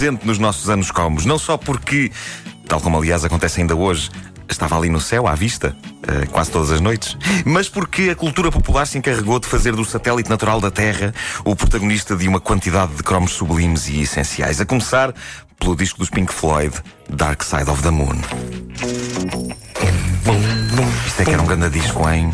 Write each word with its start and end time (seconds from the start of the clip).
Presente 0.00 0.26
nos 0.26 0.38
nossos 0.38 0.70
anos 0.70 0.90
comos, 0.90 1.26
não 1.26 1.38
só 1.38 1.58
porque, 1.58 2.10
tal 2.66 2.80
como 2.80 2.96
aliás 2.96 3.22
acontece 3.22 3.60
ainda 3.60 3.76
hoje, 3.76 4.08
estava 4.48 4.74
ali 4.74 4.88
no 4.88 4.98
céu, 4.98 5.26
à 5.26 5.34
vista, 5.34 5.76
uh, 6.08 6.26
quase 6.30 6.50
todas 6.50 6.70
as 6.70 6.80
noites, 6.80 7.18
mas 7.44 7.68
porque 7.68 8.08
a 8.08 8.14
cultura 8.14 8.50
popular 8.50 8.86
se 8.86 8.96
encarregou 8.96 9.38
de 9.38 9.46
fazer 9.46 9.72
do 9.72 9.84
satélite 9.84 10.30
natural 10.30 10.58
da 10.58 10.70
Terra 10.70 11.12
o 11.44 11.54
protagonista 11.54 12.16
de 12.16 12.26
uma 12.26 12.40
quantidade 12.40 12.94
de 12.94 13.02
cromos 13.02 13.32
sublimes 13.32 13.90
e 13.90 14.00
essenciais, 14.00 14.58
a 14.58 14.64
começar 14.64 15.12
pelo 15.58 15.76
disco 15.76 15.98
dos 15.98 16.08
Pink 16.08 16.32
Floyd, 16.32 16.74
Dark 17.10 17.42
Side 17.42 17.68
of 17.68 17.82
the 17.82 17.90
Moon. 17.90 18.16
Isto 21.06 21.20
é 21.20 21.24
que 21.26 21.30
era 21.30 21.42
um 21.42 21.46
grande 21.46 21.78
disco, 21.78 22.08
hein? 22.08 22.32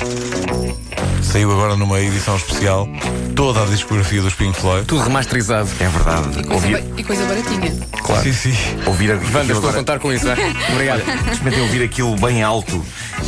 Saiu 1.22 1.52
agora 1.52 1.76
numa 1.76 2.00
edição 2.00 2.36
especial 2.36 2.88
toda 3.34 3.62
a 3.62 3.66
discografia 3.66 4.22
dos 4.22 4.34
Pink 4.34 4.58
Floyd. 4.58 4.86
Tudo 4.86 5.02
remasterizado. 5.02 5.68
É 5.80 5.88
verdade. 5.88 6.52
Ouvir... 6.52 6.84
E 6.96 7.04
coisa 7.04 7.24
baratinha. 7.26 7.74
Claro. 8.02 8.22
Sim, 8.22 8.32
sim. 8.32 8.54
Ouvir 8.86 9.12
a... 9.12 9.14
Wanda, 9.14 9.40
estou 9.40 9.58
agora... 9.58 9.72
a 9.72 9.74
contar 9.74 9.98
com 9.98 10.12
isso, 10.12 10.28
é? 10.28 10.36
Obrigado. 10.72 11.02
Experimentem 11.30 11.62
ouvir 11.62 11.82
aquilo 11.82 12.16
bem 12.16 12.42
alto, 12.42 12.84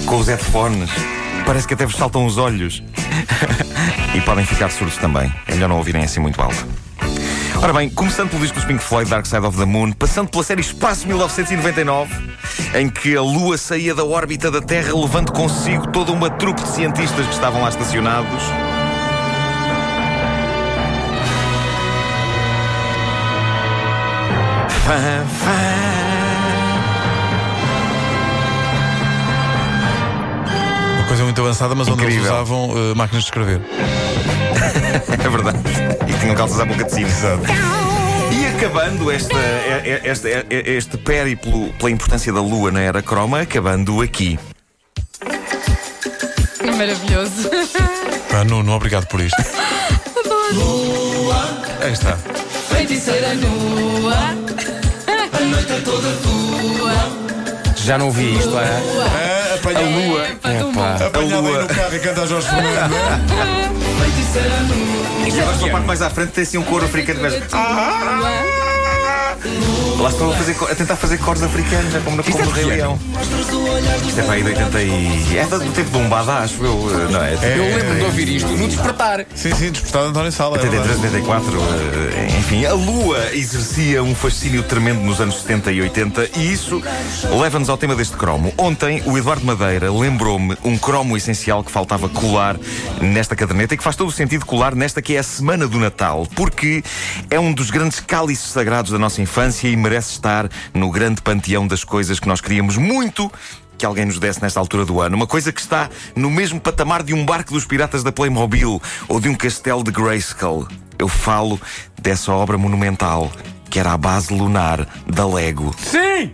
com 0.07 0.19
os 0.19 0.29
headphones. 0.29 0.91
Parece 1.45 1.67
que 1.67 1.75
até 1.75 1.87
vos 1.87 1.97
saltam 1.97 2.25
os 2.25 2.39
olhos. 2.39 2.83
e 4.15 4.21
podem 4.23 4.45
ficar 4.47 4.71
surdos 4.71 4.97
também. 4.97 5.33
É 5.47 5.55
melhor 5.55 5.69
não 5.69 5.79
ouvirem 5.79 6.05
assim 6.05 6.21
muito 6.21 6.41
alto. 6.41 6.67
Ora 7.61 7.73
bem, 7.73 7.91
começando 7.91 8.31
pelo 8.31 8.41
disco 8.43 8.57
dos 8.57 8.65
Pink 8.65 8.83
Floyd, 8.83 9.11
Dark 9.11 9.27
Side 9.27 9.45
of 9.45 9.59
the 9.59 9.65
Moon, 9.65 9.93
passando 9.93 10.29
pela 10.29 10.45
série 10.45 10.61
Espaço 10.61 11.07
1999, 11.09 12.15
em 12.77 12.89
que 12.89 13.17
a 13.17 13.21
Lua 13.21 13.59
saía 13.59 13.95
da 13.95 14.05
órbita 14.05 14.49
da 14.51 14.61
Terra, 14.61 14.93
levando 14.95 15.33
consigo 15.33 15.87
toda 15.89 16.13
uma 16.13 16.31
trupe 16.31 16.63
de 16.63 16.69
cientistas 16.69 17.27
que 17.27 17.33
estavam 17.33 17.61
lá 17.61 17.69
estacionados. 17.69 18.43
Fã, 24.87 25.27
fã. 25.27 25.79
Uma 30.97 31.07
coisa 31.09 31.25
muito 31.25 31.41
avançada, 31.41 31.75
mas 31.75 31.89
onde 31.89 32.05
eles 32.05 32.15
Incrível. 32.15 32.35
usavam 32.35 32.71
uh, 32.71 32.97
máquinas 32.97 33.25
de 33.25 33.29
escrever. 33.29 33.61
É 35.25 35.29
verdade. 35.29 35.59
E 36.09 36.13
tinham 36.21 36.35
calças 36.35 36.61
à 36.61 36.65
boca 36.65 36.85
de 36.85 36.93
cima. 36.93 37.09
E 38.33 38.47
acabando 38.57 39.11
esta, 39.11 39.35
e- 39.35 39.89
e- 39.89 40.09
este, 40.11 40.29
e- 40.29 40.77
este 40.77 40.97
périplo 40.99 41.73
pela 41.75 41.91
importância 41.91 42.33
da 42.33 42.41
Lua 42.41 42.71
na 42.71 42.81
era 42.81 43.03
croma, 43.03 43.41
acabando 43.43 44.01
aqui. 44.01 44.39
Maravilhoso. 46.77 47.51
Ah, 48.33 48.45
Nuno, 48.45 48.73
obrigado 48.73 49.07
por 49.07 49.21
isto. 49.21 49.37
Aí 51.83 51.93
está. 51.93 52.17
Feiticeira 52.69 53.35
nua. 53.35 54.15
A 54.17 55.41
noite 55.45 55.73
é 55.73 55.81
toda 55.81 56.09
tua. 56.23 56.93
Já 57.77 57.97
não 57.99 58.07
ouvi 58.07 58.37
isto, 58.39 58.57
é? 58.59 58.65
Ah, 58.65 59.55
apanha 59.55 59.79
a 59.79 59.83
lua. 59.83 60.27
É 60.27 60.59
tão 60.59 60.73
bom. 60.73 60.83
Apanhada 60.85 61.13
aí 61.17 61.29
no 61.31 61.33
carro 61.41 61.58
e 61.58 61.58
canta 62.09 62.23
a 62.23 62.27
Jorge 62.27 62.49
Fernando. 62.49 62.95
Feiticeira 64.01 64.61
nua. 64.61 65.29
E 65.29 65.41
agora 65.41 65.57
só 65.59 65.69
parte 65.69 65.87
mais 65.87 66.03
à 66.03 66.11
frente 66.11 66.31
tem 66.31 66.43
assim 66.43 66.59
um 66.59 66.63
coro 66.63 66.85
africano. 66.85 67.21
Mas... 67.21 68.58
Lá 69.99 70.11
estão 70.11 70.31
a, 70.31 70.37
fazer, 70.37 70.57
a 70.63 70.75
tentar 70.75 70.97
fazer 70.97 71.19
cores 71.19 71.43
africanos, 71.43 71.95
é 71.95 72.01
como 72.01 72.17
no, 72.17 72.25
como 72.25 72.45
no 72.45 72.51
Rei 72.51 72.65
Leão. 72.65 72.99
Isto 74.07 74.21
é 74.21 74.23
para 74.23 74.33
aí 74.35 74.43
de 74.43 74.49
80 74.51 74.83
e. 74.83 75.37
É 75.39 75.47
do 75.47 75.73
tempo 75.73 75.91
de 75.91 75.97
um 75.97 76.09
bada, 76.09 76.35
acho 76.39 76.65
eu, 76.65 76.91
eh, 76.91 77.13
não 77.13 77.23
é? 77.23 77.35
Eu 77.35 77.77
lembro 77.77 77.97
de 77.97 78.05
ouvir 78.05 78.29
isto 78.29 78.49
no 78.49 78.69
despertar. 78.69 79.25
Sim, 79.35 79.55
sim, 79.55 79.71
despertado 79.71 80.07
António 80.07 80.33
Sala. 80.33 80.57
é 80.57 80.61
83, 80.61 81.01
verdade. 81.01 81.17
84, 81.17 81.59
eh, 81.59 82.39
enfim, 82.39 82.65
a 82.65 82.75
Lua 82.75 83.33
exercia 83.33 84.03
um 84.03 84.15
fascínio 84.15 84.63
tremendo 84.63 85.01
nos 85.01 85.21
anos 85.21 85.41
70 85.41 85.73
e 85.73 85.83
80 85.83 86.31
e 86.37 86.53
isso 86.53 86.83
leva-nos 87.41 87.69
ao 87.69 87.77
tema 87.77 87.95
deste 87.95 88.17
cromo. 88.17 88.53
Ontem, 88.57 89.03
o 89.07 89.17
Eduardo 89.19 89.45
Madeira 89.45 89.91
lembrou-me 89.91 90.57
um 90.65 90.77
cromo 90.79 91.17
essencial 91.17 91.65
que 91.65 91.71
faltava 91.71 92.09
colar 92.09 92.57
nesta 93.01 93.35
caderneta 93.35 93.75
e 93.75 93.77
que 93.77 93.85
faz 93.85 93.97
todo 93.97 94.09
o 94.09 94.13
sentido 94.13 94.45
colar 94.45 94.75
nesta 94.75 95.03
que 95.03 95.17
é 95.17 95.19
a 95.19 95.23
Semana 95.23 95.67
do 95.67 95.79
Natal, 95.79 96.27
porque 96.35 96.83
é 97.31 97.39
um 97.39 97.53
dos 97.53 97.71
grandes 97.71 98.01
cálices 98.01 98.51
sagrados 98.51 98.93
da 98.93 98.99
nossa 98.99 99.21
infância 99.21 99.38
e 99.39 99.77
merece 99.77 100.11
estar 100.11 100.51
no 100.75 100.91
grande 100.91 101.23
panteão 101.23 101.65
das 101.65 101.85
coisas 101.85 102.19
que 102.19 102.27
nós 102.27 102.41
queríamos 102.41 102.77
muito 102.77 103.31
que 103.79 103.87
alguém 103.87 104.05
nos 104.05 104.19
desse 104.19 104.43
nesta 104.43 104.59
altura 104.59 104.85
do 104.85 105.01
ano. 105.01 105.15
Uma 105.15 105.29
coisa 105.29 105.53
que 105.53 105.61
está 105.61 105.89
no 106.17 106.29
mesmo 106.29 106.61
patamar 106.61 107.05
de 107.05 107.15
um 107.15 107.25
barco 107.25 107.53
dos 107.53 107.65
piratas 107.65 108.03
da 108.03 108.11
Playmobil 108.11 108.83
ou 109.09 109.21
de 109.21 109.29
um 109.29 109.37
castelo 109.37 109.85
de 109.85 109.93
Grayskull. 109.93 110.67
Eu 110.99 111.07
falo 111.07 111.61
dessa 112.03 112.33
obra 112.33 112.59
monumental 112.59 113.31
que 113.71 113.79
era 113.79 113.93
a 113.93 113.97
base 113.97 114.35
lunar 114.35 114.85
da 115.07 115.25
Lego. 115.25 115.73
Sim! 115.79 116.33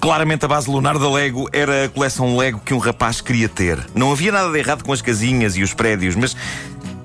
Claramente 0.00 0.44
a 0.44 0.48
base 0.48 0.70
lunar 0.70 0.96
da 1.00 1.10
Lego 1.10 1.48
era 1.52 1.86
a 1.86 1.88
coleção 1.88 2.36
Lego 2.36 2.60
que 2.64 2.72
um 2.72 2.78
rapaz 2.78 3.20
queria 3.20 3.48
ter. 3.48 3.84
Não 3.92 4.12
havia 4.12 4.30
nada 4.30 4.52
de 4.52 4.58
errado 4.60 4.84
com 4.84 4.92
as 4.92 5.02
casinhas 5.02 5.56
e 5.56 5.64
os 5.64 5.74
prédios, 5.74 6.14
mas 6.14 6.36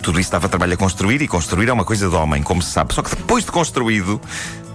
tudo 0.04 0.20
isso 0.20 0.30
dava 0.30 0.50
trabalho 0.50 0.74
a 0.74 0.78
construir 0.78 1.22
e 1.22 1.28
construir 1.28 1.70
é 1.70 1.74
uma 1.74 1.86
coisa 1.86 2.10
de 2.10 2.16
homem, 2.16 2.44
como 2.44 2.62
se 2.62 2.70
sabe. 2.70 2.94
Só 2.94 3.02
que 3.02 3.10
depois 3.10 3.46
de 3.46 3.52
construído, 3.52 4.20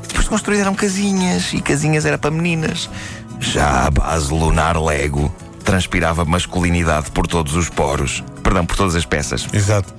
depois 0.08 0.24
de 0.24 0.30
construído 0.30 0.60
eram 0.60 0.74
casinhas 0.74 1.52
e 1.52 1.60
casinhas 1.60 2.04
era 2.04 2.18
para 2.18 2.30
meninas. 2.30 2.88
Já 3.40 3.86
a 3.86 3.90
base 3.90 4.32
lunar 4.32 4.76
Lego 4.82 5.32
transpirava 5.64 6.24
masculinidade 6.24 7.10
por 7.10 7.26
todos 7.26 7.54
os 7.54 7.68
poros. 7.68 8.24
Perdão, 8.42 8.64
por 8.66 8.76
todas 8.76 8.96
as 8.96 9.04
peças. 9.04 9.46
Exato. 9.52 9.94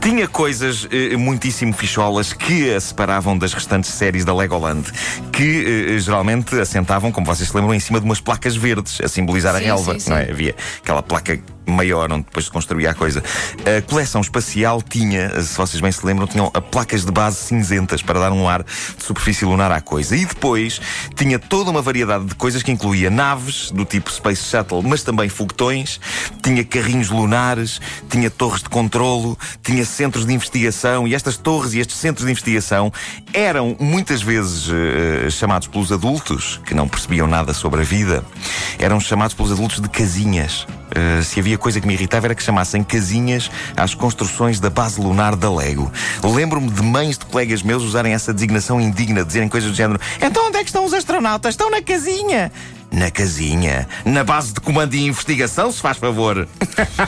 Tinha 0.00 0.28
coisas 0.28 0.86
eh, 0.92 1.16
muitíssimo 1.16 1.72
ficholas 1.72 2.32
que 2.32 2.72
a 2.72 2.80
separavam 2.80 3.36
das 3.36 3.52
restantes 3.52 3.90
séries 3.90 4.24
da 4.24 4.32
Legoland, 4.34 4.86
que 5.32 5.94
eh, 5.96 5.98
geralmente 5.98 6.54
assentavam, 6.60 7.10
como 7.10 7.26
vocês 7.26 7.48
se 7.48 7.56
lembram, 7.56 7.74
em 7.74 7.80
cima 7.80 7.98
de 7.98 8.04
umas 8.04 8.20
placas 8.20 8.54
verdes 8.54 9.00
a 9.02 9.08
simbolizar 9.08 9.54
a 9.56 9.58
Sim, 9.58 9.64
relva. 9.64 9.98
sim, 9.98 10.10
Não 10.10 10.16
é? 10.18 10.26
sim. 10.26 10.30
Havia 10.30 10.54
aquela 10.82 11.02
placa 11.02 11.38
maior 11.66 12.12
onde 12.12 12.24
depois 12.24 12.46
se 12.46 12.50
construía 12.50 12.90
a 12.90 12.94
coisa. 12.94 13.22
A 13.60 13.82
coleção 13.82 14.20
espacial 14.20 14.80
tinha, 14.82 15.40
se 15.42 15.56
vocês 15.56 15.80
bem 15.80 15.92
se 15.92 16.04
lembram, 16.04 16.26
tinham 16.26 16.50
a 16.54 16.60
placas 16.60 17.04
de 17.04 17.12
base 17.12 17.36
cinzentas 17.36 18.02
para 18.02 18.20
dar 18.20 18.32
um 18.32 18.48
ar 18.48 18.62
de 18.62 19.04
superfície 19.04 19.44
lunar 19.44 19.70
à 19.72 19.80
coisa. 19.80 20.16
E 20.16 20.24
depois 20.24 20.80
tinha 21.14 21.38
toda 21.38 21.70
uma 21.70 21.82
variedade 21.82 22.26
de 22.26 22.34
coisas 22.34 22.62
que 22.62 22.70
incluía 22.70 23.10
naves 23.10 23.70
do 23.70 23.84
tipo 23.84 24.10
Space 24.10 24.42
Shuttle, 24.42 24.82
mas 24.82 25.02
também 25.02 25.28
foguetões, 25.28 26.00
tinha 26.42 26.64
carrinhos 26.64 27.10
lunares, 27.10 27.80
tinha 28.08 28.30
torres 28.30 28.62
de 28.62 28.68
controlo, 28.68 29.38
tinha 29.62 29.84
centros 29.84 30.26
de 30.26 30.32
investigação 30.32 31.06
e 31.06 31.14
estas 31.14 31.36
torres 31.36 31.74
e 31.74 31.80
estes 31.80 31.96
centros 31.96 32.24
de 32.24 32.30
investigação 32.30 32.92
eram 33.32 33.76
muitas 33.78 34.22
vezes 34.22 34.68
eh, 34.70 35.30
chamados 35.30 35.68
pelos 35.68 35.92
adultos, 35.92 36.60
que 36.66 36.74
não 36.74 36.88
percebiam 36.88 37.26
nada 37.26 37.52
sobre 37.52 37.80
a 37.80 37.84
vida, 37.84 38.24
eram 38.78 39.00
chamados 39.00 39.34
pelos 39.34 39.52
adultos 39.52 39.80
de 39.80 39.88
casinhas. 39.88 40.66
Uh, 40.86 41.20
se 41.22 41.40
havia 41.40 41.55
coisa 41.58 41.80
que 41.80 41.86
me 41.86 41.94
irritava 41.94 42.26
era 42.26 42.34
que 42.34 42.42
chamassem 42.42 42.82
casinhas 42.82 43.50
às 43.76 43.94
construções 43.94 44.60
da 44.60 44.70
base 44.70 45.00
lunar 45.00 45.36
da 45.36 45.52
Lego. 45.52 45.90
Lembro-me 46.22 46.70
de 46.70 46.82
mães 46.82 47.18
de 47.18 47.24
colegas 47.24 47.62
meus 47.62 47.82
usarem 47.82 48.12
essa 48.12 48.32
designação 48.32 48.80
indigna, 48.80 49.24
dizerem 49.24 49.48
coisas 49.48 49.70
do 49.70 49.76
género: 49.76 50.00
Então 50.20 50.46
onde 50.48 50.58
é 50.58 50.60
que 50.60 50.68
estão 50.68 50.84
os 50.84 50.92
astronautas? 50.92 51.54
Estão 51.54 51.70
na 51.70 51.82
casinha! 51.82 52.50
Na 52.90 53.10
casinha? 53.10 53.86
Na 54.04 54.22
base 54.24 54.54
de 54.54 54.60
comando 54.60 54.94
e 54.94 55.06
investigação, 55.06 55.70
se 55.72 55.80
faz 55.82 55.98
favor! 55.98 56.48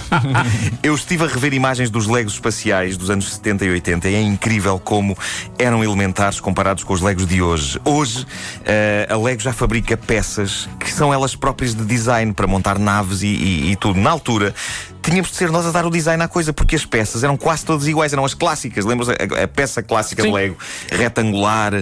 Eu 0.82 0.94
estive 0.94 1.24
a 1.24 1.26
rever 1.26 1.54
imagens 1.54 1.88
dos 1.88 2.06
Legos 2.06 2.34
espaciais 2.34 2.96
dos 2.96 3.08
anos 3.10 3.32
70 3.34 3.64
e 3.64 3.70
80 3.70 4.08
e 4.08 4.14
é 4.14 4.20
incrível 4.20 4.78
como 4.78 5.16
eram 5.58 5.82
elementares 5.82 6.40
comparados 6.40 6.84
com 6.84 6.92
os 6.92 7.00
Legos 7.00 7.26
de 7.26 7.40
hoje. 7.40 7.80
Hoje, 7.84 8.26
eh, 8.64 9.06
a 9.08 9.16
Lego 9.16 9.40
já 9.40 9.52
fabrica 9.52 9.96
peças 9.96 10.68
que 10.80 10.90
são 10.92 11.12
elas 11.14 11.34
próprias 11.34 11.74
de 11.74 11.84
design 11.84 12.32
para 12.34 12.46
montar 12.46 12.78
naves 12.78 13.22
e, 13.22 13.26
e- 13.28 13.70
e 13.72 13.76
tudo. 13.76 13.98
Na 14.00 14.10
altura, 14.10 14.54
tínhamos 15.02 15.30
de 15.30 15.36
ser 15.36 15.50
nós 15.50 15.64
a 15.64 15.70
dar 15.70 15.86
o 15.86 15.90
design 15.90 16.22
à 16.22 16.28
coisa, 16.28 16.52
porque 16.52 16.76
as 16.76 16.84
peças 16.84 17.22
eram 17.24 17.36
quase 17.36 17.64
todas 17.64 17.86
iguais, 17.86 18.12
eram 18.12 18.24
as 18.24 18.34
clássicas. 18.34 18.84
Lembras 18.84 19.08
a, 19.08 19.12
a 19.44 19.48
peça 19.48 19.82
clássica 19.82 20.22
de 20.22 20.28
Sim. 20.28 20.34
Lego? 20.34 20.56
Retangular, 20.90 21.72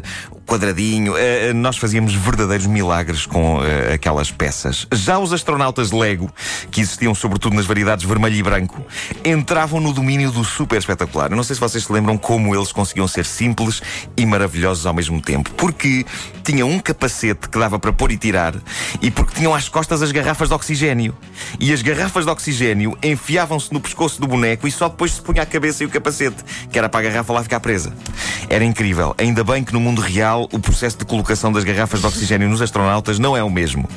quadradinho. 0.46 1.16
Eh, 1.16 1.52
nós 1.52 1.76
fazíamos 1.76 2.14
verdadeiros 2.14 2.66
milagres 2.66 3.26
com 3.26 3.62
eh, 3.62 3.94
aquelas 3.94 4.30
peças. 4.30 4.86
Já 4.92 5.18
os 5.18 5.32
astronautas 5.32 5.90
Lego, 5.90 6.30
que 6.70 6.80
existiam 6.80 7.14
sobretudo 7.14 7.56
nas 7.56 7.66
variedades 7.66 8.04
vermelho 8.04 8.36
e 8.36 8.42
branco, 8.42 8.84
entravam 9.24 9.80
no 9.80 9.92
domínio 9.92 10.30
do 10.30 10.44
super 10.44 10.78
espetacular. 10.78 11.30
Eu 11.30 11.36
não 11.36 11.42
sei 11.42 11.54
se 11.54 11.60
vocês 11.60 11.84
se 11.84 11.92
lembram 11.92 12.16
como 12.16 12.54
eles 12.54 12.72
conseguiam 12.72 13.08
ser 13.08 13.26
simples 13.26 13.82
e 14.16 14.24
maravilhosos 14.24 14.86
ao 14.86 14.94
mesmo 14.94 15.20
tempo. 15.20 15.50
Porque 15.50 16.06
tinham 16.44 16.70
um 16.70 16.78
capacete 16.78 17.48
que 17.48 17.58
dava 17.58 17.78
para 17.78 17.92
pôr 17.92 18.12
e 18.12 18.16
tirar 18.16 18.54
e 19.02 19.10
porque 19.10 19.34
tinham 19.34 19.52
às 19.52 19.68
costas 19.68 20.00
as 20.00 20.12
garrafas 20.12 20.48
de 20.48 20.54
oxigênio. 20.54 21.14
E 21.58 21.72
as 21.72 21.82
garrafas 21.82 22.24
de 22.24 22.30
oxigênio 22.30 22.96
enfiavam-se 23.02 23.72
no 23.72 23.80
pescoço 23.80 24.20
do 24.20 24.28
boneco 24.28 24.68
e 24.68 24.70
só 24.70 24.88
depois 24.88 25.12
se 25.12 25.20
punha 25.20 25.42
a 25.42 25.46
cabeça 25.46 25.82
e 25.82 25.86
o 25.86 25.90
capacete, 25.90 26.44
que 26.70 26.78
era 26.78 26.88
para 26.88 27.00
a 27.00 27.10
garrafa 27.10 27.32
lá 27.32 27.42
ficar 27.42 27.58
presa. 27.60 27.92
Era 28.48 28.64
incrível. 28.64 29.14
Ainda 29.18 29.42
bem 29.42 29.64
que 29.64 29.72
no 29.72 29.80
mundo 29.80 30.00
real 30.00 30.35
o 30.44 30.58
processo 30.58 30.98
de 30.98 31.04
colocação 31.04 31.52
das 31.52 31.64
garrafas 31.64 32.00
de 32.00 32.06
oxigênio 32.06 32.48
nos 32.48 32.62
astronautas 32.62 33.18
não 33.18 33.36
é 33.36 33.42
o 33.42 33.50
mesmo. 33.50 33.88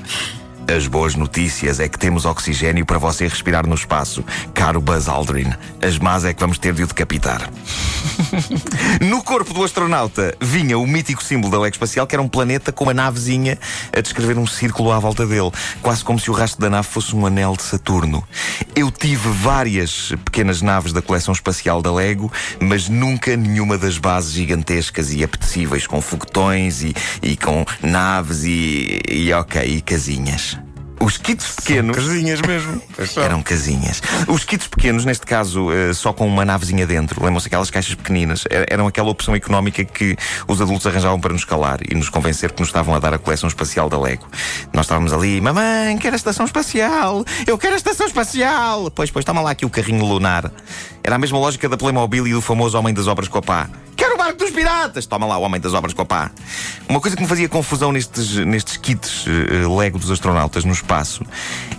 As 0.68 0.86
boas 0.86 1.16
notícias 1.16 1.80
é 1.80 1.90
que 1.90 1.98
temos 1.98 2.26
oxigênio 2.26 2.86
para 2.86 3.00
você 3.00 3.28
respirar 3.28 3.66
no 3.66 3.74
espaço, 3.74 4.24
caro 4.54 4.80
Buzz 4.80 5.08
Aldrin. 5.08 5.52
As 5.82 5.98
más 5.98 6.24
é 6.26 6.34
que 6.34 6.40
vamos 6.40 6.60
ter 6.60 6.74
de 6.74 6.84
o 6.84 6.88
decapitar. 6.88 7.50
No 9.02 9.24
corpo 9.24 9.54
do 9.54 9.64
astronauta 9.64 10.36
vinha 10.42 10.78
o 10.78 10.86
mítico 10.86 11.24
símbolo 11.24 11.52
da 11.52 11.60
Lego 11.60 11.76
Espacial, 11.76 12.06
que 12.06 12.16
era 12.16 12.22
um 12.22 12.28
planeta 12.28 12.72
com 12.72 12.84
uma 12.84 12.94
navezinha 12.94 13.58
a 13.96 14.02
descrever 14.02 14.38
um 14.38 14.48
círculo 14.48 14.92
à 14.92 15.00
volta 15.00 15.26
dele, 15.26 15.52
quase 15.82 16.04
como 16.04 16.20
se 16.20 16.30
o 16.30 16.34
rastro 16.34 16.62
da 16.62 16.70
nave 16.70 16.88
fosse 16.88 17.16
um 17.16 17.26
anel 17.26 17.56
de 17.56 17.64
Saturno. 17.64 18.24
Eu 18.76 18.92
tive 18.92 19.30
várias 19.30 20.14
pequenas 20.26 20.62
naves 20.62 20.94
da 20.94 21.02
coleção 21.02 21.34
espacial 21.34 21.82
da 21.82 21.94
Lego, 21.94 22.32
mas 22.60 22.90
nunca 22.90 23.36
nenhuma 23.36 23.78
das 23.78 23.98
bases 23.98 24.34
gigantescas 24.34 25.12
e 25.14 25.24
apetecíveis, 25.24 25.88
com 25.88 26.02
foguetões 26.02 26.82
e, 26.82 26.96
e 27.22 27.38
com 27.38 27.66
naves 27.82 28.44
e, 28.44 29.00
e 29.10 29.34
ok, 29.34 29.62
e 29.64 29.82
casinhas. 29.82 30.58
Os 31.02 31.18
kits 31.18 31.56
pequenos. 31.56 31.96
Casinhas 31.96 32.42
mesmo. 32.42 32.82
São. 33.08 33.24
Eram 33.24 33.42
casinhas. 33.42 34.02
Os 34.28 34.44
kits 34.44 34.68
pequenos, 34.68 35.06
neste 35.06 35.26
caso, 35.26 35.72
eh, 35.72 35.94
só 35.94 36.12
com 36.12 36.28
uma 36.28 36.44
navezinha 36.44 36.86
dentro, 36.86 37.24
lembram-se 37.24 37.48
aquelas 37.48 37.72
caixas 37.72 37.96
pequeninas? 37.96 38.44
Er- 38.50 38.66
Eram 38.70 38.86
aquela 38.86 39.10
opção 39.10 39.34
económica 39.34 39.84
que 39.86 40.18
os 40.48 40.62
adultos 40.62 40.86
arranjavam 40.86 41.20
para 41.20 41.32
nos 41.32 41.46
calar 41.46 41.80
e 41.90 41.96
nos 41.96 42.10
convencer 42.10 42.52
que 42.52 42.60
nos 42.60 42.70
estavam 42.70 42.94
a 42.94 43.00
dar 43.00 43.14
a 43.14 43.18
coleção 43.18 43.48
espacial 43.48 43.90
da 43.90 43.98
Lego. 44.00 44.28
Nós 44.74 44.86
estávamos 44.86 45.14
ali, 45.14 45.40
mamãe, 45.40 45.98
quero 45.98 46.16
a 46.16 46.18
estação 46.18 46.46
espacial, 46.46 47.24
eu 47.48 47.58
quero 47.58 47.74
a 47.76 47.78
estação 47.78 48.06
espacial. 48.06 48.92
Pois, 48.92 49.10
pois, 49.10 49.24
toma 49.24 49.40
lá 49.42 49.52
aqui 49.52 49.66
o 49.66 49.70
carrinho 49.70 50.04
lunar. 50.06 50.52
Era 51.04 51.16
a 51.16 51.20
mesma 51.20 51.40
lógica 51.40 51.70
da 51.70 51.78
Playmobil 51.78 52.28
e 52.28 52.34
do 52.34 52.42
famoso 52.42 52.78
Homem 52.78 52.94
das 52.94 53.08
Obras 53.08 53.28
com 53.30 53.38
a 53.38 53.42
pá. 53.42 53.70
Barco 54.30 54.44
dos 54.44 54.52
piratas! 54.52 55.08
Toma 55.08 55.26
lá 55.26 55.40
o 55.40 55.42
Homem 55.42 55.60
das 55.60 55.74
Obras 55.74 55.92
com 55.92 56.04
a 56.04 56.06
pá. 56.06 56.30
Uma 56.88 57.02
coisa 57.02 57.18
que 57.18 57.24
me 57.24 57.28
fazia 57.28 57.50
confusão 57.50 57.92
nestes, 57.92 58.36
nestes 58.46 58.78
kits 58.78 59.26
eh, 59.28 59.68
Lego 59.68 59.98
dos 59.98 60.12
astronautas 60.12 60.64
no 60.64 60.72
espaço 60.72 61.26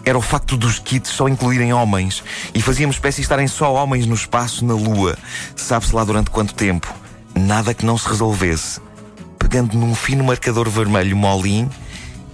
era 0.04 0.18
o 0.18 0.20
facto 0.20 0.56
dos 0.56 0.80
kits 0.80 1.10
só 1.10 1.28
incluírem 1.28 1.72
homens 1.72 2.24
e 2.52 2.60
fazia-me 2.60 2.92
espécie 2.92 3.20
estarem 3.20 3.46
só 3.46 3.72
homens 3.72 4.04
no 4.04 4.16
espaço 4.16 4.64
na 4.64 4.74
Lua. 4.74 5.16
Sabe-se 5.54 5.94
lá 5.94 6.02
durante 6.02 6.30
quanto 6.30 6.52
tempo? 6.52 6.92
Nada 7.38 7.72
que 7.72 7.86
não 7.86 7.96
se 7.96 8.08
resolvesse. 8.08 8.80
Pegando 9.38 9.78
num 9.78 9.94
fino 9.94 10.24
marcador 10.24 10.68
vermelho 10.68 11.16
molinho 11.16 11.70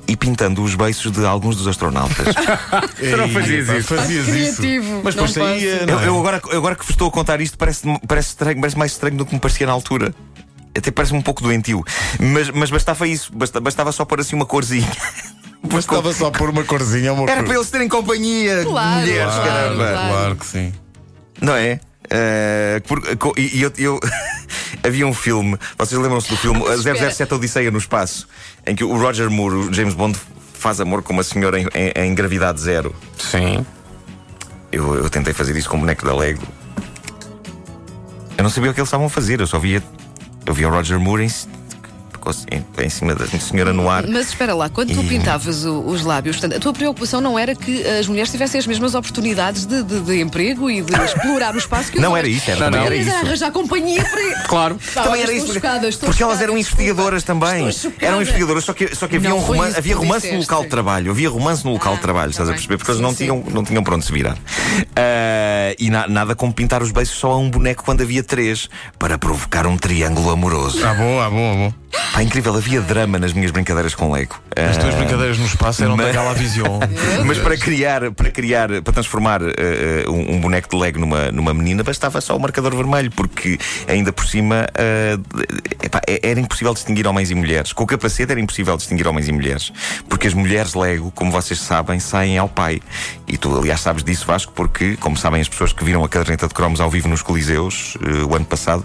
e 0.08 0.16
pintando 0.16 0.62
os 0.62 0.74
beiços 0.74 1.10
de 1.10 1.24
alguns 1.26 1.56
dos 1.56 1.66
astronautas. 1.66 2.26
Tu 2.98 3.16
não 3.16 3.28
fazias 3.28 3.68
isso. 3.68 3.94
Fazias 3.94 4.28
isso. 4.28 4.56
Criativo. 4.62 5.00
Mas 5.02 5.14
depois 5.14 5.34
Não 5.36 5.44
saía. 5.46 5.84
Eu, 5.88 5.98
é? 6.00 6.06
eu 6.08 6.18
agora, 6.18 6.40
eu 6.50 6.58
agora 6.58 6.74
que 6.74 6.82
vos 6.82 6.90
estou 6.90 7.08
a 7.08 7.10
contar 7.10 7.40
isto, 7.40 7.58
parece, 7.58 7.82
parece, 8.06 8.28
estranho, 8.28 8.60
parece 8.60 8.78
mais 8.78 8.92
estranho 8.92 9.16
do 9.16 9.26
que 9.26 9.34
me 9.34 9.40
parecia 9.40 9.66
na 9.66 9.72
altura. 9.72 10.14
Até 10.76 10.90
parece 10.90 11.14
um 11.14 11.22
pouco 11.22 11.42
doentio. 11.42 11.82
Mas, 12.20 12.50
mas 12.50 12.70
bastava 12.70 13.08
isso, 13.08 13.32
basta- 13.34 13.60
bastava 13.60 13.90
só 13.92 14.04
pôr 14.04 14.20
assim 14.20 14.36
uma 14.36 14.46
corzinha. 14.46 14.88
Mas 15.68 15.80
estava 15.80 16.12
só 16.12 16.30
por 16.30 16.48
uma 16.50 16.62
corzinha. 16.62 17.12
Uma 17.12 17.24
Era 17.24 17.36
cor. 17.40 17.46
para 17.46 17.54
eles 17.56 17.70
terem 17.70 17.88
companhia, 17.88 18.62
Claro, 18.62 19.00
mulheres, 19.00 19.34
claro, 19.34 19.50
caramba. 19.50 19.88
claro. 19.88 20.08
Claro 20.12 20.36
que 20.36 20.46
sim. 20.46 20.72
Não 21.40 21.54
é? 21.54 21.80
Eh, 22.08 22.80
por- 22.86 23.16
co- 23.16 23.34
e 23.36 23.56
e 23.58 23.62
eu, 23.62 23.72
eu- 23.78 24.00
havia 24.82 25.06
um 25.06 25.14
filme, 25.14 25.56
vocês 25.78 26.00
lembram-se 26.00 26.28
do 26.28 26.37
filme 26.37 26.67
a 26.69 26.75
Espera. 26.75 27.11
007 27.11 27.34
Odisseia 27.34 27.70
no 27.70 27.78
Espaço, 27.78 28.28
em 28.67 28.75
que 28.75 28.84
o 28.84 28.96
Roger 28.99 29.31
Moore, 29.31 29.55
o 29.56 29.73
James 29.73 29.94
Bond, 29.94 30.19
faz 30.55 30.81
amor 30.81 31.02
com 31.02 31.12
uma 31.12 31.23
senhora 31.23 31.61
em, 31.61 31.67
em- 31.75 31.93
em 32.06 32.14
gravidade 32.14 32.61
zero. 32.61 32.94
Sim. 33.19 33.64
Eu, 34.73 34.94
eu 34.96 35.11
tentei 35.11 35.32
fazer 35.32 35.56
isso 35.56 35.69
com 35.69 35.76
o 35.76 35.81
boneco 35.81 36.05
da 36.05 36.14
Lego. 36.14 36.43
Eu 38.37 38.43
não 38.43 38.50
sabia 38.50 38.70
o 38.70 38.75
que 38.75 38.81
eles 38.81 38.88
estavam 38.88 39.06
a 39.06 39.11
fazer, 39.11 39.40
eu 39.40 39.46
só 39.46 39.58
via. 39.58 39.82
Eu 40.44 40.52
via 40.55 40.69
o 40.69 40.70
Roger 40.70 40.99
Moore 41.00 41.25
em, 42.50 42.56
em, 42.56 42.87
em 42.87 42.88
cima 42.90 43.14
da 43.14 43.26
senhora 43.26 43.73
no 43.73 43.88
ar. 43.88 44.06
Mas 44.06 44.28
espera 44.28 44.55
lá, 44.55 44.69
quando 44.69 44.93
tu 44.94 45.02
E- 45.02 45.08
pintavas 45.08 45.64
o- 45.64 45.81
os 45.81 46.02
lábios, 46.05 46.37
portanto, 46.37 46.56
a 46.56 46.61
tua 46.61 46.73
preocupação 46.73 47.20
não 47.20 47.38
era 47.38 47.55
que 47.55 47.87
as 47.87 48.06
mulheres 48.06 48.31
tivessem 48.31 48.58
as 48.58 48.67
mesmas 48.67 48.94
oportunidades 48.94 49.67
de, 49.67 49.82
de- 49.82 50.00
de 50.00 50.20
emprego 50.20 50.70
e 50.70 50.82
de 50.82 50.93
explorar 51.05 51.55
o 51.55 51.58
espaço 51.58 51.90
que 51.90 51.99
os 51.99 52.02
Não 52.02 52.11
homens? 52.11 52.25
era 52.26 52.28
isso, 52.37 52.50
era, 52.50 52.70
Não, 52.70 52.78
não. 52.78 52.84
era 52.87 52.96
isso. 52.96 53.11
arranjar 53.14 53.50
companhia 53.52 54.05
para. 54.05 54.43
Claro. 54.49 54.78
Pá, 54.94 55.02
Também 55.02 55.23
era 55.23 55.32
isso. 55.32 55.52
chocada, 55.52 55.81
porque 55.81 56.05
elas 56.05 56.17
chocada, 56.17 56.43
eram 56.44 56.55
desculpa. 56.55 56.58
investigadoras 56.82 57.23
também. 57.23 57.70
Eram 58.00 58.17
investigadoras, 58.23 58.64
só 58.64 58.73
que, 58.73 58.94
só 58.94 59.06
que 59.06 59.17
havia, 59.17 59.34
um 59.34 59.38
roman- 59.38 59.73
havia 59.76 59.96
romance 59.96 60.26
no 60.26 60.32
disseste. 60.32 60.50
local 60.52 60.62
de 60.64 60.69
trabalho. 60.70 61.11
Havia 61.11 61.28
romance 61.31 61.64
no 61.64 61.73
local 61.73 61.93
Ah, 61.93 61.96
de 61.96 62.02
trabalho, 62.02 62.26
tá 62.26 62.31
estás 62.31 62.49
a 62.49 62.52
perceber? 62.52 62.76
Porque 62.78 62.90
eles 62.90 62.99
Sim, 62.99 63.02
não 63.02 63.11
sim. 63.11 63.17
tinham, 63.25 63.44
não 63.52 63.64
tinham 63.64 63.82
para 63.82 63.94
onde 63.94 64.05
se 64.05 64.12
virar. 64.12 64.37
Ah, 64.94 65.75
e 65.78 65.90
na- 65.90 66.06
nada 66.08 66.34
como 66.34 66.52
pintar 66.52 66.82
os 66.82 66.90
beijos 66.90 67.14
só 67.14 67.32
a 67.32 67.38
um 67.38 67.50
boneco 67.50 67.84
quando 67.84 68.02
havia 68.02 68.23
três, 68.23 68.69
para 68.99 69.19
provocar 69.19 69.67
um 69.67 69.76
triângulo 69.76 70.31
amoroso. 70.31 70.78
Ah, 70.87 70.94
bom, 70.94 71.20
ah, 71.20 71.31
bom, 71.31 71.52
ah, 71.52 71.55
bom. 71.70 71.75
Pá, 72.12 72.22
incrível, 72.22 72.54
havia 72.56 72.81
drama 72.81 73.19
nas 73.19 73.32
minhas 73.32 73.50
brincadeiras 73.50 73.94
com 73.94 74.10
Lego. 74.12 74.40
As 74.54 74.76
tuas 74.78 74.94
brincadeiras 74.94 75.38
no 75.38 75.44
espaço 75.46 75.84
eram 75.84 75.96
mas- 75.96 76.06
da 76.06 76.12
Galavision. 76.12 76.81
Mas 77.26 77.38
para 77.38 77.56
criar, 77.56 78.10
para 78.12 78.31
criar, 78.31 78.69
para 78.82 78.93
transformar 78.93 79.40
eh, 79.43 80.04
um, 80.08 80.37
um 80.37 80.40
boneco 80.40 80.69
de 80.70 80.76
Lego 80.76 80.98
numa, 80.98 81.31
numa 81.31 81.52
menina, 81.52 81.82
bastava 81.82 82.20
só 82.20 82.37
o 82.37 82.40
marcador 82.40 82.75
vermelho, 82.75 83.10
porque 83.10 83.58
ainda 83.87 84.12
por 84.12 84.26
cima 84.26 84.66
eh, 84.75 85.19
epá, 85.82 86.00
é- 86.06 86.20
era 86.31 86.40
impossível 86.40 86.72
distinguir 86.72 87.06
homens 87.06 87.31
e 87.31 87.34
mulheres. 87.34 87.72
Com 87.72 87.84
o 87.84 87.87
capacete 87.87 88.32
era 88.32 88.40
impossível 88.40 88.76
distinguir 88.76 89.06
homens 89.06 89.28
e 89.28 89.32
mulheres. 89.32 89.72
Porque 90.08 90.26
as 90.26 90.32
mulheres 90.34 90.75
Lego, 90.75 91.10
como 91.12 91.31
vocês 91.31 91.60
sabem, 91.60 92.00
saem 92.00 92.38
ao 92.38 92.49
pai. 92.49 92.81
E 93.26 93.37
tu, 93.37 93.54
aliás, 93.58 93.81
sabes 93.81 94.02
disso, 94.04 94.25
Vasco, 94.26 94.52
porque, 94.54 94.96
como 94.96 95.16
sabem 95.16 95.40
as 95.40 95.49
pessoas 95.49 95.72
que 95.72 95.84
viram 95.84 96.02
a 96.04 96.08
caderneta 96.08 96.49
de 96.49 96.54
cromos 96.54 96.81
ao 96.81 96.88
vivo 96.90 97.08
nos 97.08 97.20
Coliseus 97.22 97.96
eh, 98.02 98.25
o 98.25 98.34
ano 98.34 98.44
passado, 98.44 98.82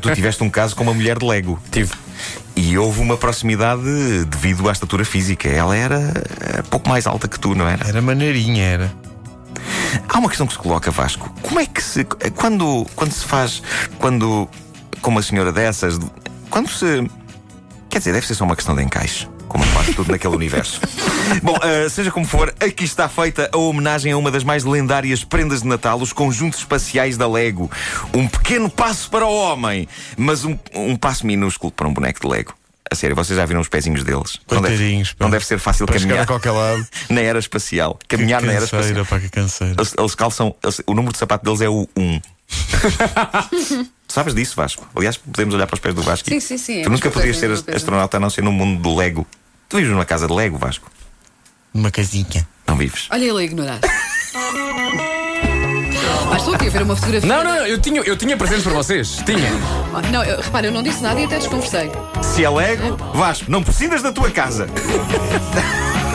tu 0.00 0.14
tiveste 0.14 0.42
um 0.42 0.48
caso 0.50 0.74
com 0.76 0.82
uma 0.84 0.94
mulher 0.94 1.18
de 1.18 1.26
Lego. 1.26 1.60
Tive. 1.70 1.92
E 2.60 2.76
houve 2.76 3.00
uma 3.00 3.16
proximidade 3.16 4.24
devido 4.24 4.68
à 4.68 4.72
estatura 4.72 5.04
física. 5.04 5.48
Ela 5.48 5.76
era 5.76 6.12
eh, 6.40 6.62
pouco 6.68 6.88
mais 6.88 7.06
alta 7.06 7.28
que 7.28 7.38
tu, 7.38 7.54
não 7.54 7.68
era? 7.68 7.86
Era 7.86 8.02
maneirinha, 8.02 8.64
era. 8.64 8.92
Há 10.08 10.18
uma 10.18 10.28
questão 10.28 10.44
que 10.44 10.54
se 10.54 10.58
coloca, 10.58 10.90
Vasco. 10.90 11.32
Como 11.40 11.60
é 11.60 11.66
que 11.66 11.80
se. 11.80 12.04
Quando, 12.34 12.84
quando 12.96 13.12
se 13.12 13.24
faz. 13.24 13.62
Quando. 14.00 14.48
Com 15.00 15.12
uma 15.12 15.22
senhora 15.22 15.52
dessas. 15.52 16.00
Quando 16.50 16.68
se. 16.68 17.08
Quer 17.88 17.98
dizer, 17.98 18.12
deve 18.12 18.26
ser 18.26 18.34
só 18.34 18.44
uma 18.44 18.56
questão 18.56 18.74
de 18.74 18.82
encaixe. 18.82 19.28
Como 19.46 19.64
quase 19.68 19.94
tudo 19.94 20.10
naquele 20.10 20.34
universo. 20.34 20.80
Bom, 21.42 21.56
eh, 21.62 21.88
seja 21.88 22.10
como 22.10 22.26
for, 22.26 22.54
aqui 22.60 22.84
está 22.84 23.08
feita 23.08 23.48
a 23.52 23.56
homenagem 23.56 24.12
a 24.12 24.16
uma 24.16 24.30
das 24.30 24.44
mais 24.44 24.64
lendárias 24.64 25.24
prendas 25.24 25.62
de 25.62 25.68
Natal, 25.68 25.98
os 26.00 26.12
conjuntos 26.12 26.60
espaciais 26.60 27.16
da 27.16 27.28
Lego. 27.28 27.70
Um 28.14 28.26
pequeno 28.28 28.70
passo 28.70 29.10
para 29.10 29.26
o 29.26 29.34
homem, 29.34 29.88
mas 30.16 30.44
um, 30.44 30.58
um 30.74 30.96
passo 30.96 31.26
minúsculo 31.26 31.72
para 31.72 31.86
um 31.88 31.92
boneco 31.92 32.20
de 32.20 32.26
Lego. 32.26 32.54
A 32.90 32.94
sério, 32.94 33.14
vocês 33.14 33.36
já 33.36 33.44
viram 33.44 33.60
os 33.60 33.68
pezinhos 33.68 34.02
deles? 34.02 34.40
Não 34.50 34.62
deve, 34.62 35.02
não 35.20 35.28
deve 35.28 35.44
ser 35.44 35.58
fácil 35.58 35.86
caminhar 35.86 36.20
a 36.20 36.26
qualquer 36.26 36.52
lado. 36.52 36.86
na 37.10 37.20
era 37.20 37.38
espacial. 37.38 37.98
Caminhar 38.08 38.40
que 38.40 38.46
na 38.46 38.54
era 38.54 38.64
espacial. 38.64 39.04
canseira, 39.04 39.04
pá, 39.04 39.20
que 39.20 39.28
canseira. 39.28 39.74
Eles, 39.76 39.94
eles 39.98 40.14
calçam. 40.14 40.54
eles- 40.62 40.80
o 40.86 40.94
número 40.94 41.12
de 41.12 41.18
sapato 41.18 41.44
deles 41.44 41.60
é 41.60 41.68
o 41.68 41.86
1. 41.94 42.20
Sabes 44.08 44.34
disso, 44.34 44.56
Vasco? 44.56 44.88
Aliás, 44.96 45.18
podemos 45.18 45.54
olhar 45.54 45.66
para 45.66 45.74
os 45.74 45.80
pés 45.80 45.94
do 45.94 46.00
Vasco. 46.02 46.30
Sim, 46.30 46.40
sim, 46.40 46.56
sim, 46.56 46.80
é 46.80 46.82
Tu 46.84 46.88
nunca 46.90 47.08
uma 47.08 47.12
podias 47.12 47.36
ser 47.36 47.50
é 47.50 47.76
astronauta 47.76 48.16
a 48.16 48.20
não 48.20 48.30
ser 48.30 48.42
no 48.42 48.50
mundo 48.50 48.80
do 48.80 48.96
Lego. 48.96 49.26
Tu 49.68 49.76
vives 49.76 49.92
numa 49.92 50.06
casa 50.06 50.26
de 50.26 50.32
Lego, 50.32 50.56
Vasco? 50.56 50.90
Uma 51.72 51.90
casinha. 51.90 52.46
Não 52.66 52.76
vives. 52.76 53.06
Olha 53.10 53.24
ele 53.24 53.38
a 53.38 53.42
ignorar. 53.42 53.80
Mas 56.30 56.38
estou 56.38 56.54
aqui 56.54 56.66
a 56.66 56.70
ver 56.70 56.82
uma 56.82 56.94
fotografia. 56.94 57.28
Não, 57.28 57.42
não, 57.42 57.54
não, 57.56 57.66
eu 57.66 57.80
tinha, 57.80 58.00
eu 58.02 58.16
tinha 58.16 58.36
presentes 58.36 58.64
para 58.64 58.74
vocês. 58.74 59.22
Tinha. 59.24 59.50
Não, 60.12 60.22
eu, 60.24 60.40
repara, 60.40 60.66
eu 60.66 60.72
não 60.72 60.82
disse 60.82 61.02
nada 61.02 61.20
e 61.20 61.24
até 61.24 61.38
desconversei. 61.38 61.90
Se 62.22 62.44
é 62.44 62.50
Lego, 62.50 62.96
Vasco, 63.14 63.50
não 63.50 63.62
precisas 63.62 64.02
da 64.02 64.12
tua 64.12 64.30
casa. 64.30 64.66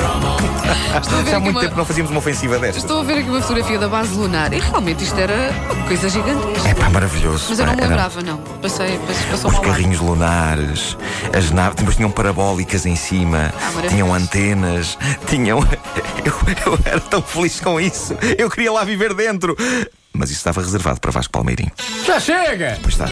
Estou 0.04 1.20
a 1.20 1.22
ver 1.22 1.32
Já 1.32 1.36
há 1.36 1.40
aqui 1.40 1.44
muito 1.46 1.56
uma, 1.56 1.62
tempo 1.62 1.76
não 1.78 1.86
fazíamos 1.86 2.12
uma 2.12 2.20
ofensiva 2.20 2.60
desta. 2.60 2.80
estou 2.80 3.00
a 3.00 3.04
ver 3.04 3.18
aqui 3.20 3.30
uma 3.30 3.42
fotografia 3.42 3.80
da 3.80 3.88
base 3.88 4.14
lunar 4.16 4.54
e 4.54 4.60
realmente 4.60 5.04
isto 5.04 5.18
era 5.18 5.52
uma 5.72 5.86
coisa 5.88 6.10
gigantesca. 6.10 6.68
É 6.70 6.74
pá, 6.74 6.90
maravilhoso. 6.90 7.46
Mas 7.50 7.60
eu 7.60 7.66
não 7.66 7.74
me 7.74 7.80
era- 7.80 7.90
lembrava, 7.90 8.22
não. 8.22 8.38
Passei, 8.62 8.98
passei 9.00 9.26
passou 9.32 9.52
Os 9.52 9.60
carrinhos 9.60 10.00
lunares, 10.00 10.98
as 11.36 11.52
naves, 11.52 11.76
depois 11.78 11.96
tinham 11.96 12.12
parabólicas 12.12 12.86
em 12.86 12.96
cima, 12.96 13.54
Ah, 13.56 13.88
tinham 13.88 14.14
antenas, 14.14 14.98
tinham. 15.28 15.60
Eu, 16.26 16.34
eu 16.66 16.80
era 16.86 17.00
tão 17.02 17.22
feliz 17.22 17.60
com 17.60 17.82
isso. 17.82 18.16
Eu 18.38 18.50
queria 18.50 18.72
lá 18.72 18.84
viver 18.86 19.14
dentro. 19.14 19.58
Mas 20.14 20.30
isso 20.30 20.38
estava 20.40 20.62
reservado 20.62 21.02
para 21.02 21.12
Vasco 21.12 21.34
Palmeirinho. 21.34 21.72
Já 22.06 22.18
chega! 22.20 22.78
Pois 22.82 22.94
está. 22.94 23.02